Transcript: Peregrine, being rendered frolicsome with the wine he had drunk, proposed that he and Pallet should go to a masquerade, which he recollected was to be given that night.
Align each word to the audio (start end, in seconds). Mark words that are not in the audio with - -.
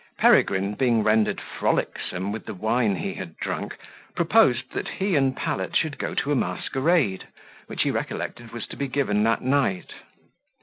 Peregrine, 0.17 0.73
being 0.73 1.03
rendered 1.03 1.39
frolicsome 1.39 2.31
with 2.31 2.45
the 2.47 2.55
wine 2.55 2.95
he 2.95 3.13
had 3.13 3.37
drunk, 3.37 3.77
proposed 4.15 4.71
that 4.71 4.87
he 4.87 5.15
and 5.15 5.37
Pallet 5.37 5.75
should 5.75 5.99
go 5.99 6.15
to 6.15 6.31
a 6.31 6.35
masquerade, 6.35 7.27
which 7.67 7.83
he 7.83 7.91
recollected 7.91 8.51
was 8.51 8.65
to 8.65 8.75
be 8.75 8.87
given 8.87 9.21
that 9.21 9.43
night. 9.43 9.93